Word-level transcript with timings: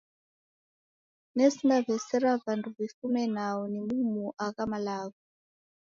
Nesindaw'esera 1.35 2.29
w'andu 2.41 2.67
w'ifume 2.75 3.23
nao 3.35 3.61
dimumuo 3.71 4.29
agha 4.45 4.63
malagho. 4.71 5.19